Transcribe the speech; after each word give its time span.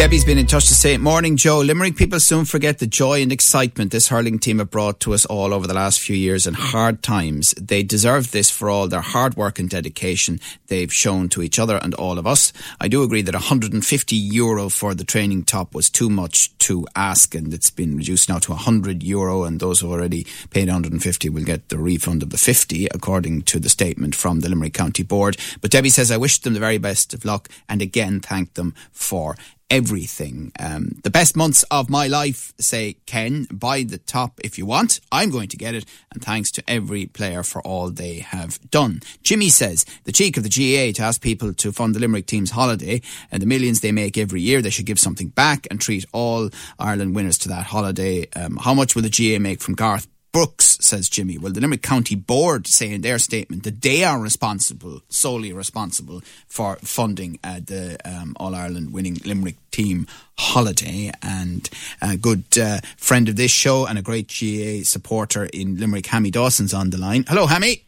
Debbie's 0.00 0.24
been 0.24 0.38
in 0.38 0.46
touch 0.46 0.66
to 0.68 0.74
say, 0.74 0.96
Morning, 0.96 1.36
Joe. 1.36 1.58
Limerick 1.58 1.94
people 1.94 2.20
soon 2.20 2.46
forget 2.46 2.78
the 2.78 2.86
joy 2.86 3.20
and 3.20 3.30
excitement 3.30 3.92
this 3.92 4.08
hurling 4.08 4.38
team 4.38 4.58
have 4.58 4.70
brought 4.70 4.98
to 5.00 5.12
us 5.12 5.26
all 5.26 5.52
over 5.52 5.66
the 5.66 5.74
last 5.74 6.00
few 6.00 6.16
years 6.16 6.46
in 6.46 6.54
hard 6.54 7.02
times. 7.02 7.52
They 7.60 7.82
deserve 7.82 8.30
this 8.30 8.48
for 8.48 8.70
all 8.70 8.88
their 8.88 9.02
hard 9.02 9.36
work 9.36 9.58
and 9.58 9.68
dedication 9.68 10.40
they've 10.68 10.90
shown 10.90 11.28
to 11.28 11.42
each 11.42 11.58
other 11.58 11.76
and 11.76 11.92
all 11.96 12.18
of 12.18 12.26
us. 12.26 12.50
I 12.80 12.88
do 12.88 13.02
agree 13.02 13.20
that 13.20 13.34
150 13.34 14.16
euro 14.16 14.70
for 14.70 14.94
the 14.94 15.04
training 15.04 15.44
top 15.44 15.74
was 15.74 15.90
too 15.90 16.08
much 16.08 16.56
to 16.60 16.86
ask, 16.96 17.34
and 17.34 17.52
it's 17.52 17.68
been 17.68 17.98
reduced 17.98 18.30
now 18.30 18.38
to 18.38 18.52
100 18.52 19.02
euro, 19.02 19.44
and 19.44 19.60
those 19.60 19.80
who 19.80 19.92
already 19.92 20.26
paid 20.48 20.68
150 20.68 21.28
will 21.28 21.44
get 21.44 21.68
the 21.68 21.76
refund 21.76 22.22
of 22.22 22.30
the 22.30 22.38
50, 22.38 22.86
according 22.86 23.42
to 23.42 23.58
the 23.58 23.68
statement 23.68 24.14
from 24.14 24.40
the 24.40 24.48
Limerick 24.48 24.72
County 24.72 25.02
Board. 25.02 25.36
But 25.60 25.72
Debbie 25.72 25.90
says, 25.90 26.10
I 26.10 26.16
wish 26.16 26.38
them 26.38 26.54
the 26.54 26.58
very 26.58 26.78
best 26.78 27.12
of 27.12 27.26
luck 27.26 27.50
and 27.68 27.82
again 27.82 28.20
thank 28.20 28.54
them 28.54 28.74
for 28.92 29.36
everything. 29.70 30.52
Um, 30.58 31.00
the 31.04 31.10
best 31.10 31.36
months 31.36 31.62
of 31.70 31.88
my 31.88 32.06
life, 32.08 32.52
say 32.58 32.96
Ken, 33.06 33.46
buy 33.52 33.84
the 33.84 33.98
top 33.98 34.40
if 34.42 34.58
you 34.58 34.66
want. 34.66 35.00
I'm 35.12 35.30
going 35.30 35.48
to 35.48 35.56
get 35.56 35.74
it, 35.74 35.84
and 36.12 36.22
thanks 36.22 36.50
to 36.52 36.64
every 36.68 37.06
player 37.06 37.42
for 37.42 37.62
all 37.62 37.90
they 37.90 38.18
have 38.18 38.58
done. 38.70 39.00
Jimmy 39.22 39.48
says 39.48 39.86
the 40.04 40.12
cheek 40.12 40.36
of 40.36 40.42
the 40.42 40.48
GAA 40.48 40.92
to 40.96 41.02
ask 41.06 41.22
people 41.22 41.54
to 41.54 41.72
fund 41.72 41.94
the 41.94 42.00
Limerick 42.00 42.26
team's 42.26 42.50
holiday 42.50 43.00
and 43.30 43.40
the 43.40 43.46
millions 43.46 43.80
they 43.80 43.92
make 43.92 44.18
every 44.18 44.40
year. 44.40 44.60
They 44.60 44.70
should 44.70 44.86
give 44.86 44.98
something 44.98 45.28
back 45.28 45.66
and 45.70 45.80
treat 45.80 46.04
all 46.12 46.50
Ireland 46.78 47.14
winners 47.14 47.38
to 47.38 47.48
that 47.48 47.66
holiday. 47.66 48.28
Um, 48.34 48.56
how 48.56 48.74
much 48.74 48.94
will 48.94 49.02
the 49.02 49.10
GAA 49.10 49.40
make 49.40 49.60
from 49.60 49.74
Garth 49.74 50.08
Brooks, 50.32 50.78
says 50.80 51.08
Jimmy. 51.08 51.38
Well, 51.38 51.52
the 51.52 51.60
Limerick 51.60 51.82
County 51.82 52.14
Board 52.14 52.66
say 52.66 52.92
in 52.92 53.00
their 53.00 53.18
statement 53.18 53.64
that 53.64 53.82
they 53.82 54.04
are 54.04 54.20
responsible, 54.20 55.02
solely 55.08 55.52
responsible 55.52 56.22
for 56.46 56.76
funding 56.76 57.38
uh, 57.42 57.60
the 57.64 57.98
um, 58.04 58.36
All 58.38 58.54
Ireland 58.54 58.92
winning 58.92 59.18
Limerick 59.24 59.56
team 59.70 60.06
holiday. 60.38 61.10
And 61.22 61.68
a 62.00 62.16
good 62.16 62.44
uh, 62.58 62.80
friend 62.96 63.28
of 63.28 63.36
this 63.36 63.50
show 63.50 63.86
and 63.86 63.98
a 63.98 64.02
great 64.02 64.28
GAA 64.28 64.84
supporter 64.84 65.46
in 65.46 65.78
Limerick, 65.78 66.06
Hammy 66.06 66.30
Dawson's 66.30 66.74
on 66.74 66.90
the 66.90 66.98
line. 66.98 67.24
Hello, 67.26 67.46
Hammy. 67.46 67.82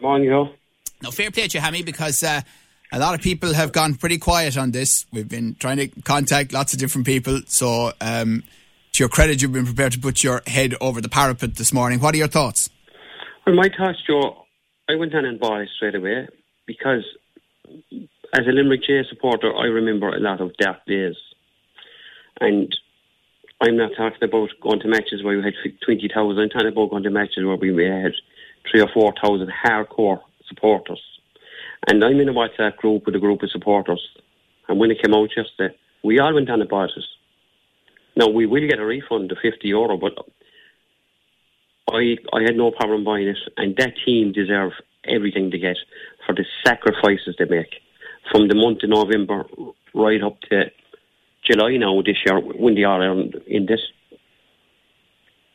Morning, 0.00 0.28
Joe. 0.28 0.50
No, 1.02 1.10
fair 1.10 1.30
play 1.30 1.46
to 1.46 1.58
you, 1.58 1.60
Hammy, 1.60 1.82
because 1.82 2.22
uh, 2.22 2.40
a 2.92 2.98
lot 2.98 3.14
of 3.14 3.20
people 3.20 3.54
have 3.54 3.72
gone 3.72 3.94
pretty 3.94 4.18
quiet 4.18 4.56
on 4.56 4.72
this. 4.72 5.06
We've 5.12 5.28
been 5.28 5.56
trying 5.58 5.76
to 5.76 5.88
contact 6.02 6.52
lots 6.52 6.72
of 6.72 6.78
different 6.78 7.06
people. 7.06 7.40
So, 7.46 7.92
um, 8.00 8.42
to 8.94 9.02
your 9.02 9.08
credit, 9.08 9.42
you've 9.42 9.52
been 9.52 9.66
prepared 9.66 9.92
to 9.92 9.98
put 9.98 10.22
your 10.22 10.42
head 10.46 10.74
over 10.80 11.00
the 11.00 11.08
parapet 11.08 11.56
this 11.56 11.72
morning. 11.72 11.98
What 11.98 12.14
are 12.14 12.18
your 12.18 12.28
thoughts? 12.28 12.70
Well, 13.44 13.56
my 13.56 13.68
thoughts, 13.76 13.98
Joe, 14.06 14.46
I 14.88 14.94
went 14.94 15.12
down 15.12 15.24
and 15.24 15.38
bought 15.38 15.62
it 15.62 15.68
straight 15.76 15.96
away 15.96 16.28
because 16.66 17.04
as 18.32 18.46
a 18.46 18.52
Limerick 18.52 18.84
J 18.84 19.02
supporter, 19.08 19.52
I 19.54 19.64
remember 19.64 20.08
a 20.08 20.20
lot 20.20 20.40
of 20.40 20.56
dark 20.58 20.86
days. 20.86 21.16
And 22.40 22.74
I'm 23.60 23.76
not 23.76 23.92
talking 23.96 24.22
about 24.22 24.50
going 24.62 24.80
to 24.80 24.88
matches 24.88 25.24
where 25.24 25.36
we 25.36 25.42
had 25.42 25.54
20,000. 25.84 26.38
I'm 26.38 26.48
talking 26.48 26.68
about 26.68 26.90
going 26.90 27.02
to 27.02 27.10
matches 27.10 27.44
where 27.44 27.56
we 27.56 27.68
had 27.84 28.12
three 28.70 28.80
or 28.80 28.88
4,000 28.94 29.50
hardcore 29.66 30.20
supporters. 30.48 31.02
And 31.88 32.02
I'm 32.04 32.20
in 32.20 32.28
a 32.28 32.32
WhatsApp 32.32 32.76
group 32.76 33.06
with 33.06 33.16
a 33.16 33.20
group 33.20 33.42
of 33.42 33.50
supporters. 33.50 34.02
And 34.68 34.78
when 34.78 34.90
it 34.90 35.02
came 35.02 35.14
out 35.14 35.30
yesterday, 35.36 35.74
we 36.04 36.20
all 36.20 36.32
went 36.32 36.46
down 36.46 36.60
and 36.60 36.70
bought 36.70 36.90
it. 36.96 37.04
Now 38.16 38.28
we 38.28 38.46
will 38.46 38.68
get 38.68 38.78
a 38.78 38.84
refund 38.84 39.32
of 39.32 39.38
fifty 39.42 39.68
euro, 39.68 39.96
but 39.96 40.12
I 41.90 42.16
I 42.32 42.42
had 42.42 42.56
no 42.56 42.70
problem 42.70 43.04
buying 43.04 43.28
it, 43.28 43.38
and 43.56 43.76
that 43.76 43.94
team 44.04 44.32
deserve 44.32 44.72
everything 45.06 45.50
they 45.50 45.58
get 45.58 45.76
for 46.26 46.34
the 46.34 46.44
sacrifices 46.64 47.36
they 47.38 47.44
make 47.44 47.74
from 48.30 48.48
the 48.48 48.54
month 48.54 48.82
of 48.82 48.90
November 48.90 49.44
right 49.94 50.22
up 50.22 50.40
to 50.42 50.70
July 51.44 51.76
now 51.76 52.00
this 52.02 52.16
year 52.26 52.40
when 52.40 52.74
they 52.74 52.84
are 52.84 53.02
in 53.46 53.66
this. 53.66 53.80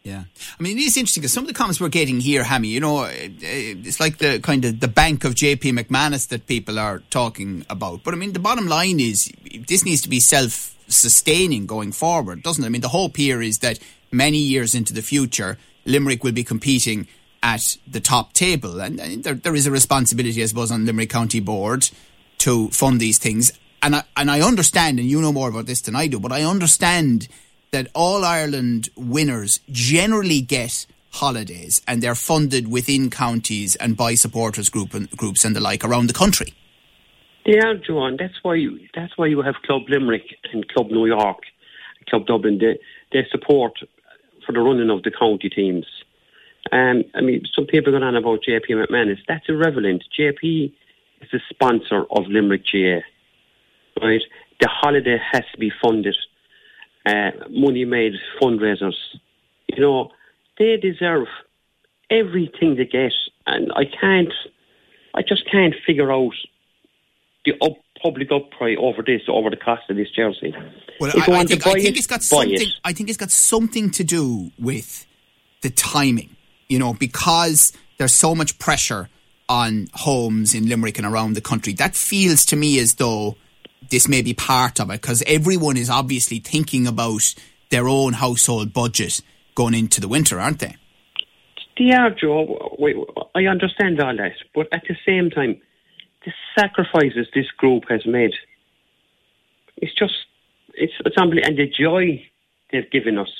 Yeah, 0.03 0.23
I 0.57 0.63
mean 0.63 0.77
it 0.77 0.81
is 0.81 0.97
interesting 0.97 1.21
because 1.21 1.33
some 1.33 1.43
of 1.43 1.49
the 1.49 1.53
comments 1.53 1.81
we're 1.81 1.89
getting 1.89 2.19
here, 2.19 2.43
Hammy, 2.43 2.69
you 2.69 2.79
know, 2.79 3.03
eh, 3.03 3.29
it's 3.41 3.99
like 3.99 4.17
the 4.17 4.39
kind 4.39 4.63
of 4.63 4.79
the 4.79 4.87
bank 4.87 5.25
of 5.25 5.35
JP 5.35 5.77
McManus 5.77 6.29
that 6.29 6.47
people 6.47 6.79
are 6.79 6.99
talking 7.09 7.65
about. 7.69 8.03
But 8.03 8.13
I 8.13 8.17
mean, 8.17 8.31
the 8.31 8.39
bottom 8.39 8.67
line 8.67 8.99
is 8.99 9.31
this 9.67 9.83
needs 9.83 10.01
to 10.01 10.09
be 10.09 10.19
self 10.19 10.75
sustaining 10.89 11.65
going 11.65 11.91
forward, 11.91 12.43
doesn't 12.43 12.63
it? 12.63 12.67
I 12.67 12.69
mean, 12.69 12.81
the 12.81 12.89
hope 12.89 13.17
here 13.17 13.41
is 13.41 13.59
that 13.59 13.79
many 14.11 14.37
years 14.37 14.75
into 14.75 14.93
the 14.93 15.01
future, 15.01 15.57
Limerick 15.85 16.23
will 16.23 16.31
be 16.31 16.43
competing 16.43 17.07
at 17.41 17.61
the 17.87 17.99
top 17.99 18.33
table. 18.33 18.81
And, 18.81 18.99
and 18.99 19.23
there, 19.23 19.33
there 19.33 19.55
is 19.55 19.65
a 19.65 19.71
responsibility, 19.71 20.43
I 20.43 20.45
suppose, 20.47 20.71
on 20.71 20.85
Limerick 20.85 21.09
County 21.09 21.39
Board 21.39 21.89
to 22.39 22.69
fund 22.69 22.99
these 22.99 23.17
things. 23.17 23.51
And 23.81 23.95
I, 23.95 24.03
and 24.17 24.29
I 24.29 24.41
understand, 24.41 24.99
and 24.99 25.09
you 25.09 25.21
know 25.21 25.31
more 25.31 25.49
about 25.49 25.65
this 25.65 25.81
than 25.81 25.95
I 25.95 26.07
do, 26.07 26.19
but 26.19 26.31
I 26.31 26.43
understand 26.43 27.27
that 27.71 27.87
All 27.93 28.25
Ireland 28.25 28.89
winners 28.95 29.59
generally 29.71 30.41
get 30.41 30.85
holidays 31.11 31.81
and 31.87 32.01
they're 32.01 32.15
funded 32.15 32.69
within 32.69 33.09
counties 33.09 33.75
and 33.75 33.95
by 33.95 34.15
supporters 34.15 34.69
group 34.69 34.93
and, 34.93 35.09
groups 35.11 35.45
and 35.45 35.55
the 35.55 35.59
like 35.59 35.83
around 35.83 36.07
the 36.07 36.13
country. 36.13 36.53
Are, 37.47 37.75
John. 37.75 38.17
That's 38.19 38.35
why 38.43 38.55
you, 38.55 38.79
that's 38.93 39.17
why 39.17 39.27
you 39.27 39.41
have 39.41 39.55
Club 39.65 39.83
Limerick 39.89 40.35
and 40.53 40.67
Club 40.67 40.91
New 40.91 41.07
York, 41.07 41.39
Club 42.07 42.27
Dublin. 42.27 42.59
They, 42.59 42.79
they 43.11 43.27
support 43.31 43.73
for 44.45 44.51
the 44.51 44.59
running 44.59 44.89
of 44.89 45.03
the 45.03 45.11
county 45.11 45.49
teams. 45.49 45.85
Um, 46.71 47.03
I 47.15 47.21
mean, 47.21 47.43
some 47.55 47.65
people 47.65 47.91
going 47.91 48.03
on 48.03 48.15
about 48.15 48.41
JP 48.47 48.69
McManus. 48.69 49.19
That's 49.27 49.47
irrelevant. 49.47 50.03
JP 50.17 50.73
is 51.21 51.29
the 51.31 51.39
sponsor 51.49 52.03
of 52.11 52.27
Limerick 52.27 52.63
GAA, 52.71 52.99
Right? 54.01 54.21
The 54.59 54.67
holiday 54.69 55.17
has 55.31 55.43
to 55.53 55.57
be 55.57 55.71
funded. 55.81 56.15
Uh, 57.05 57.31
money 57.49 57.85
made 57.85 58.13
fundraisers. 58.41 58.95
You 59.67 59.81
know, 59.81 60.11
they 60.57 60.77
deserve 60.77 61.27
everything 62.09 62.75
they 62.75 62.85
get. 62.85 63.13
And 63.47 63.71
I 63.73 63.85
can't, 63.85 64.33
I 65.15 65.21
just 65.21 65.49
can't 65.49 65.73
figure 65.85 66.11
out 66.11 66.33
the 67.51 67.65
up, 67.65 67.77
public 68.01 68.31
outcry 68.31 68.75
over 68.79 69.01
this, 69.01 69.21
over 69.27 69.49
the 69.49 69.57
cost 69.57 69.83
of 69.89 69.95
this 69.95 70.09
jersey. 70.11 70.53
Well, 70.99 71.11
I, 71.15 71.19
I, 71.19 71.45
think, 71.45 71.65
I, 71.65 71.73
think, 71.73 71.97
it's 71.97 72.07
got 72.07 72.23
something. 72.23 72.53
It. 72.53 72.67
I 72.83 72.93
think 72.93 73.09
it's 73.09 73.17
got 73.17 73.31
something 73.31 73.89
to 73.91 74.03
do 74.03 74.51
with 74.59 75.05
the 75.61 75.69
timing. 75.69 76.35
You 76.67 76.77
know, 76.77 76.93
because 76.93 77.73
there's 77.97 78.13
so 78.13 78.35
much 78.35 78.59
pressure 78.59 79.09
on 79.47 79.87
homes 79.93 80.53
in 80.53 80.69
Limerick 80.69 80.99
and 80.99 81.07
around 81.07 81.33
the 81.33 81.41
country. 81.41 81.73
That 81.73 81.95
feels 81.95 82.45
to 82.45 82.55
me 82.55 82.79
as 82.79 82.93
though 82.93 83.35
this 83.89 84.07
may 84.07 84.21
be 84.21 84.33
part 84.33 84.79
of 84.79 84.89
it 84.91 85.01
because 85.01 85.23
everyone 85.25 85.77
is 85.77 85.89
obviously 85.89 86.39
thinking 86.39 86.85
about 86.85 87.33
their 87.71 87.87
own 87.87 88.13
household 88.13 88.71
budget 88.71 89.21
going 89.55 89.73
into 89.73 89.99
the 89.99 90.07
winter, 90.07 90.39
aren't 90.39 90.59
they? 90.59 90.75
They 91.77 91.91
are, 91.93 92.11
Joe. 92.11 92.77
I 93.35 93.45
understand 93.45 93.99
all 94.01 94.15
that, 94.15 94.33
but 94.53 94.67
at 94.71 94.83
the 94.87 94.95
same 95.07 95.29
time, 95.29 95.59
the 96.25 96.33
sacrifices 96.57 97.27
this 97.33 97.49
group 97.57 97.85
has 97.89 98.05
made. 98.05 98.33
It's 99.77 99.93
just, 99.93 100.13
it's, 100.73 100.93
it's 101.05 101.17
unbelievable. 101.17 101.47
And 101.47 101.57
the 101.57 101.67
joy 101.67 102.25
they've 102.71 102.89
given 102.89 103.17
us. 103.17 103.31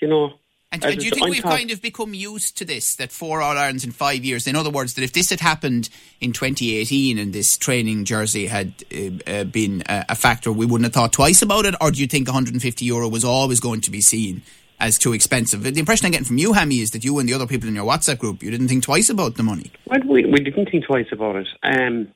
You 0.00 0.08
know. 0.08 0.32
And, 0.72 0.84
and 0.84 0.98
do 0.98 1.04
you 1.04 1.12
think 1.12 1.28
we've 1.28 1.42
kind 1.42 1.70
of 1.70 1.80
become 1.80 2.14
used 2.14 2.58
to 2.58 2.64
this, 2.64 2.96
that 2.96 3.12
four 3.12 3.40
All 3.40 3.56
Irelands 3.56 3.84
in 3.84 3.92
five 3.92 4.24
years? 4.24 4.48
In 4.48 4.56
other 4.56 4.70
words, 4.70 4.94
that 4.94 5.04
if 5.04 5.12
this 5.12 5.30
had 5.30 5.38
happened 5.38 5.88
in 6.20 6.32
2018 6.32 7.16
and 7.16 7.32
this 7.32 7.56
training 7.56 8.04
jersey 8.04 8.46
had 8.46 8.74
uh, 8.92 9.30
uh, 9.30 9.44
been 9.44 9.84
a 9.86 10.16
factor, 10.16 10.52
we 10.52 10.66
wouldn't 10.66 10.86
have 10.86 10.92
thought 10.92 11.12
twice 11.12 11.42
about 11.42 11.64
it? 11.64 11.76
Or 11.80 11.92
do 11.92 12.00
you 12.00 12.08
think 12.08 12.26
150 12.26 12.84
euro 12.84 13.08
was 13.08 13.24
always 13.24 13.60
going 13.60 13.82
to 13.82 13.90
be 13.92 14.00
seen 14.00 14.42
as 14.84 14.98
too 14.98 15.12
expensive. 15.12 15.62
The 15.62 15.78
impression 15.78 16.06
I'm 16.06 16.12
getting 16.12 16.26
from 16.26 16.38
you, 16.38 16.52
Hammy, 16.52 16.80
is 16.80 16.90
that 16.90 17.04
you 17.04 17.18
and 17.18 17.28
the 17.28 17.34
other 17.34 17.46
people 17.46 17.68
in 17.68 17.74
your 17.74 17.86
WhatsApp 17.86 18.18
group, 18.18 18.42
you 18.42 18.50
didn't 18.50 18.68
think 18.68 18.84
twice 18.84 19.08
about 19.08 19.36
the 19.36 19.42
money. 19.42 19.72
Well, 19.86 20.00
we, 20.06 20.26
we 20.26 20.40
didn't 20.40 20.70
think 20.70 20.84
twice 20.84 21.06
about 21.10 21.36
it. 21.36 21.48
Um, 21.62 22.08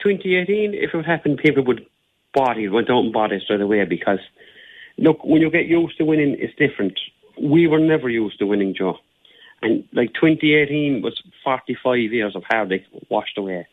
2018, 0.00 0.74
if 0.74 0.94
it 0.94 1.04
happened, 1.04 1.38
people 1.38 1.64
would 1.64 1.86
bought 2.32 2.58
it, 2.58 2.68
went 2.68 2.90
out 2.90 3.00
and 3.00 3.12
bought 3.12 3.32
it 3.32 3.42
straight 3.42 3.60
away 3.60 3.84
because, 3.84 4.20
look, 4.96 5.22
when 5.24 5.42
you 5.42 5.50
get 5.50 5.66
used 5.66 5.98
to 5.98 6.04
winning, 6.04 6.36
it's 6.38 6.54
different. 6.56 6.98
We 7.40 7.66
were 7.66 7.78
never 7.78 8.08
used 8.08 8.38
to 8.38 8.46
winning, 8.46 8.74
Joe. 8.76 8.96
And 9.60 9.84
like 9.92 10.14
2018 10.14 11.02
was 11.02 11.20
45 11.44 11.98
years 11.98 12.36
of 12.36 12.44
heartache 12.48 12.84
washed 13.10 13.36
away. 13.36 13.66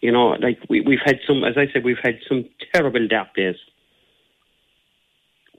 You 0.00 0.12
know, 0.12 0.30
like 0.30 0.58
we, 0.68 0.80
we've 0.80 1.04
had 1.04 1.20
some, 1.26 1.44
as 1.44 1.56
I 1.56 1.66
said, 1.72 1.84
we've 1.84 2.02
had 2.02 2.18
some 2.28 2.48
terrible 2.72 3.06
dark 3.06 3.34
days 3.34 3.56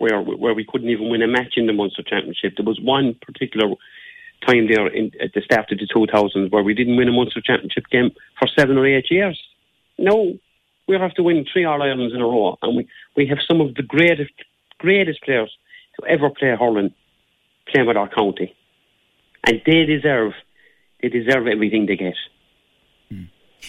where 0.02 0.20
where 0.20 0.56
we 0.56 0.66
couldn't 0.66 0.90
even 0.90 1.10
win 1.10 1.22
a 1.22 1.28
match 1.28 1.54
in 1.58 1.68
the 1.68 1.74
Munster 1.74 2.02
Championship. 2.02 2.54
There 2.58 2.66
was 2.66 2.80
one 2.82 3.16
particular 3.22 3.68
time 4.48 4.68
there 4.68 4.88
in, 4.88 5.12
at 5.22 5.34
the 5.34 5.42
start 5.42 5.72
of 5.72 5.78
the 5.78 5.88
2000s 5.88 6.52
where 6.52 6.64
we 6.64 6.74
didn't 6.74 6.98
win 6.98 7.08
a 7.08 7.12
Munster 7.12 7.42
Championship 7.42 7.86
game 7.92 8.10
for 8.40 8.48
seven 8.58 8.78
or 8.78 8.88
eight 8.88 9.12
years. 9.12 9.40
No, 10.00 10.34
we 10.88 10.96
have 10.96 11.14
to 11.14 11.24
win 11.24 11.46
three 11.46 11.66
All 11.66 11.82
Irelands 11.82 12.16
in 12.16 12.22
a 12.22 12.26
row, 12.26 12.58
and 12.64 12.78
we, 12.78 12.88
we 13.16 13.28
have 13.28 13.38
some 13.48 13.62
of 13.62 13.76
the 13.76 13.84
greatest 13.84 14.34
greatest 14.80 15.22
players 15.22 15.52
to 16.00 16.08
ever 16.08 16.32
play 16.32 16.56
hurling 16.60 16.94
playing 17.68 17.88
with 17.88 17.98
our 17.98 18.10
county, 18.10 18.56
and 19.46 19.62
they 19.66 19.86
deserve 19.86 20.34
they 21.02 21.10
deserve 21.10 21.46
everything 21.48 21.86
they 21.86 21.96
get. 21.96 22.16
Hmm. 23.10 23.26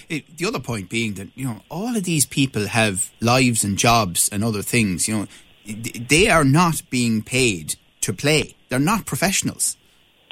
It, 0.08 0.38
the 0.38 0.46
other 0.46 0.61
point 0.61 0.88
being 0.88 1.14
that 1.14 1.28
you 1.35 1.44
know 1.44 1.61
all 1.69 1.94
of 1.94 2.05
these 2.05 2.25
people 2.25 2.67
have 2.69 3.11
lives 3.20 3.62
and 3.62 3.76
jobs 3.76 4.31
and 4.32 4.43
other 4.43 4.62
things. 4.62 5.06
You 5.06 5.14
know, 5.14 5.26
they 5.64 6.29
are 6.29 6.44
not 6.44 6.82
being 6.91 7.23
paid 7.23 7.76
to 8.03 8.12
play. 8.12 8.55
They're 8.69 8.79
not 8.79 9.06
professionals. 9.06 9.76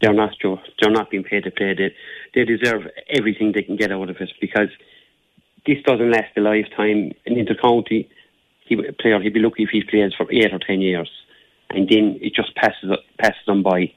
They're 0.01 0.15
not, 0.15 0.31
Joe. 0.41 0.61
They're 0.81 0.91
not 0.91 1.11
being 1.11 1.25
paid 1.25 1.45
to 1.45 1.51
play. 1.51 1.75
They, 1.75 1.95
they 2.35 2.45
deserve 2.45 2.83
everything 3.09 3.53
they 3.53 3.63
can 3.63 3.77
get 3.77 3.93
out 3.93 4.09
of 4.09 4.17
it 4.17 4.31
because 4.41 4.71
this 5.67 5.79
doesn't 5.85 6.11
last 6.11 6.37
a 6.37 6.41
lifetime. 6.41 7.13
An 7.27 7.35
intercounty, 7.35 8.09
he 8.67 8.77
player 8.99 9.21
he'd 9.21 9.35
be 9.35 9.41
lucky 9.41 9.65
if 9.65 9.71
he 9.71 9.83
plays 9.83 10.13
for 10.17 10.31
eight 10.33 10.53
or 10.53 10.59
ten 10.59 10.81
years, 10.81 11.11
and 11.71 11.89
then 11.89 12.19
it 12.21 12.35
just 12.35 12.55
passes 12.57 12.91
passes 13.19 13.45
them 13.47 13.63
by. 13.63 13.93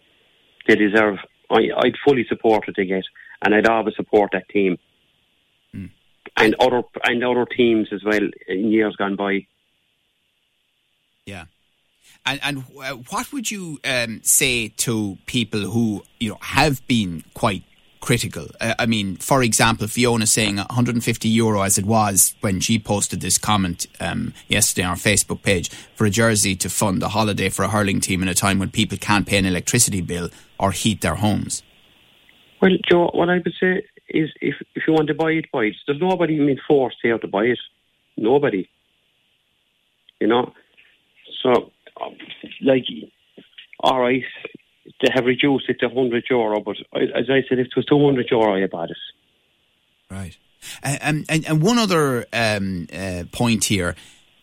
They 0.68 0.76
deserve. 0.76 1.18
I, 1.50 1.70
I'd 1.78 1.96
fully 2.06 2.26
support 2.28 2.68
what 2.68 2.76
they 2.76 2.86
get, 2.86 3.04
and 3.44 3.54
I'd 3.54 3.68
always 3.68 3.96
support 3.96 4.32
that 4.34 4.50
team, 4.50 4.78
mm. 5.74 5.90
and 6.38 6.56
other 6.60 6.84
and 7.04 7.24
other 7.24 7.46
teams 7.46 7.90
as 7.92 8.04
well 8.04 8.28
in 8.48 8.72
years 8.72 8.96
gone 8.98 9.16
by. 9.16 9.46
Yeah. 11.26 11.46
And, 12.26 12.40
and 12.44 12.64
uh, 12.82 12.94
what 13.10 13.32
would 13.34 13.52
you 13.52 13.80
um, 13.84 14.22
say 14.24 14.70
to 14.70 15.18
people 15.26 15.62
who 15.62 16.04
you 16.20 16.30
know 16.30 16.38
have 16.42 16.86
been 16.88 17.24
quite 17.34 17.64
critical? 18.00 18.48
Uh, 18.62 18.76
I 18.80 18.86
mean, 18.86 19.18
for 19.18 19.44
example, 19.44 19.88
Fiona 19.88 20.26
saying 20.26 20.58
150 20.58 21.28
euro 21.30 21.62
as 21.62 21.78
it 21.78 21.86
was 21.86 22.36
when 22.42 22.60
she 22.60 22.80
posted 22.80 23.22
this 23.22 23.38
comment 23.38 23.88
um, 24.00 24.34
yesterday 24.48 24.84
on 24.84 24.92
our 24.92 24.96
Facebook 24.96 25.44
page 25.44 25.70
for 25.96 26.06
a 26.06 26.10
jersey 26.10 26.56
to 26.58 26.70
fund 26.70 27.04
a 27.04 27.10
holiday 27.10 27.50
for 27.50 27.64
a 27.64 27.70
hurling 27.70 28.00
team 28.00 28.22
in 28.22 28.30
a 28.30 28.34
time 28.34 28.60
when 28.60 28.70
people 28.70 28.98
can't 28.98 29.28
pay 29.28 29.38
an 29.38 29.46
electricity 29.46 30.02
bill 30.02 30.30
or 30.60 30.72
heat 30.72 31.02
their 31.02 31.16
homes. 31.16 31.62
Well, 32.62 32.72
Joe, 32.90 33.12
what 33.14 33.30
I 33.30 33.36
would 33.36 33.54
say 33.60 33.84
is 34.08 34.30
if 34.40 34.56
if 34.76 34.84
you 34.88 34.94
want 34.94 35.08
to 35.08 35.14
buy 35.14 35.32
it, 35.32 35.52
buy 35.52 35.66
it. 35.66 35.76
There's 35.86 36.00
nobody 36.00 36.38
being 36.38 36.60
forced 36.66 36.98
here 37.02 37.18
to 37.18 37.28
buy 37.28 37.46
it. 37.46 37.60
Nobody. 38.16 38.70
You 40.22 40.28
know. 40.28 40.54
So 41.44 41.72
like, 42.62 42.86
all 43.80 44.00
right, 44.00 44.24
they 45.02 45.10
have 45.14 45.26
reduced 45.26 45.66
it 45.70 45.80
to 45.82 45.88
100 45.88 46.24
euro, 46.30 46.62
but 46.62 46.78
as 46.96 47.30
I 47.30 47.44
said, 47.48 47.60
if 47.60 47.68
it 47.68 47.76
was 47.76 47.86
200 47.86 48.28
euro, 48.32 48.56
I'd 48.56 48.70
bought 48.72 48.90
it. 48.90 48.98
Right. 50.10 50.38
Uh, 50.84 50.98
and, 51.02 51.26
and 51.30 51.62
one 51.62 51.78
other 51.78 52.26
um, 52.34 52.88
uh, 52.94 53.26
point 53.32 53.66
here 53.66 53.96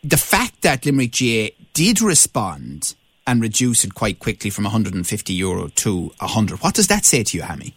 the 0.02 0.16
fact 0.16 0.62
that 0.62 0.86
Limerick 0.86 1.12
GAA 1.12 1.48
did 1.74 2.00
respond 2.00 2.94
and 3.26 3.42
reduce 3.42 3.84
it 3.84 3.94
quite 3.94 4.18
quickly 4.18 4.50
from 4.50 4.64
150 4.64 5.32
euro 5.32 5.68
to 5.68 6.12
100, 6.18 6.62
what 6.62 6.74
does 6.74 6.88
that 6.88 7.04
say 7.04 7.22
to 7.22 7.36
you, 7.36 7.42
Hammy? 7.42 7.74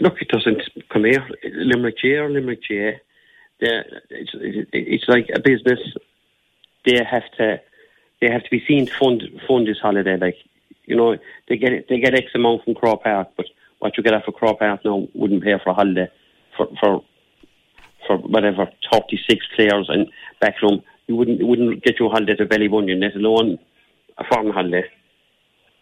Look, 0.00 0.20
it 0.20 0.28
doesn't 0.28 0.62
come 0.92 1.04
here. 1.04 1.26
Limerick 1.44 1.96
GAA 2.02 2.22
or 2.22 2.30
Limerick 2.30 2.60
GAA, 2.68 2.98
it's, 3.60 4.30
it's 4.72 5.04
like 5.08 5.28
a 5.34 5.40
business. 5.40 5.78
They 6.84 6.98
have 7.08 7.22
to 7.38 7.60
they 8.20 8.30
have 8.30 8.44
to 8.44 8.50
be 8.50 8.62
seen 8.66 8.86
to 8.86 8.92
fund 8.98 9.22
fund 9.46 9.66
this 9.66 9.78
holiday. 9.80 10.16
Like 10.16 10.36
you 10.84 10.96
know, 10.96 11.16
they 11.48 11.56
get 11.56 11.88
they 11.88 11.98
get 11.98 12.14
X 12.14 12.26
amount 12.34 12.64
from 12.64 12.74
Croke 12.74 13.02
Park, 13.02 13.28
but 13.36 13.46
what 13.78 13.96
you 13.96 14.02
get 14.02 14.14
off 14.14 14.28
of 14.28 14.34
Croke 14.34 14.58
Park 14.58 14.84
now 14.84 15.08
wouldn't 15.14 15.42
pay 15.42 15.54
for 15.62 15.70
a 15.70 15.74
holiday 15.74 16.08
for 16.56 16.68
for 16.80 17.02
for 18.06 18.18
whatever 18.18 18.68
thirty 18.92 19.18
six 19.28 19.46
players 19.54 19.86
and 19.88 20.06
back 20.40 20.54
backroom. 20.54 20.82
You 21.06 21.16
wouldn't 21.16 21.40
it 21.40 21.44
wouldn't 21.44 21.82
get 21.82 21.98
you 21.98 22.06
a 22.06 22.10
holiday 22.10 22.36
to 22.36 22.46
Ballybunion, 22.46 23.00
let 23.00 23.14
alone 23.16 23.58
a 24.18 24.24
foreign 24.24 24.52
holiday. 24.52 24.84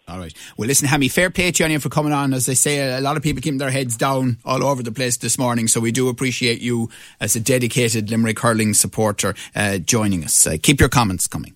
All 0.07 0.17
right. 0.17 0.33
Well, 0.57 0.67
listen, 0.67 0.87
Hammy, 0.87 1.07
fair 1.07 1.29
play 1.29 1.51
to 1.51 1.69
you 1.69 1.79
for 1.79 1.89
coming 1.89 2.13
on. 2.13 2.33
As 2.33 2.49
I 2.49 2.53
say, 2.53 2.97
a 2.97 2.99
lot 2.99 3.15
of 3.15 3.21
people 3.21 3.43
keeping 3.43 3.59
their 3.59 3.69
heads 3.69 3.95
down 3.95 4.37
all 4.43 4.63
over 4.63 4.81
the 4.81 4.91
place 4.91 5.17
this 5.17 5.37
morning. 5.37 5.67
So 5.67 5.79
we 5.79 5.91
do 5.91 6.09
appreciate 6.09 6.61
you 6.61 6.89
as 7.19 7.35
a 7.35 7.39
dedicated 7.39 8.09
Limerick 8.09 8.39
hurling 8.39 8.73
supporter 8.73 9.35
uh, 9.55 9.77
joining 9.77 10.23
us. 10.23 10.47
Uh, 10.47 10.57
keep 10.61 10.79
your 10.79 10.89
comments 10.89 11.27
coming. 11.27 11.55